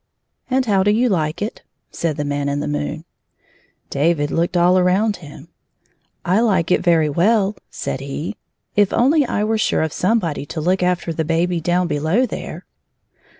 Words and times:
46" 0.49 0.55
And 0.55 0.65
how 0.65 0.81
do 0.81 0.89
you 0.89 1.09
like 1.09 1.43
it 1.43 1.61
1 1.63 1.63
*' 1.77 1.91
said 1.91 2.17
the 2.17 2.25
Man 2.25 2.49
in 2.49 2.59
the 2.59 2.67
moon, 2.67 3.05
David 3.91 4.31
looked 4.31 4.57
all 4.57 4.79
around 4.79 5.17
him," 5.17 5.49
I 6.25 6.39
like 6.39 6.71
it 6.71 6.81
very 6.81 7.07
well/' 7.07 7.55
said 7.69 7.99
he 7.99 8.35
—"if 8.75 8.91
only 8.93 9.27
I 9.27 9.43
were 9.43 9.59
sure 9.59 9.83
of 9.83 9.93
somebody 9.93 10.43
to 10.47 10.59
look 10.59 10.81
after 10.81 11.13
the 11.13 11.23
baby 11.23 11.61
down 11.61 11.85
below 11.85 12.25
there." 12.25 12.65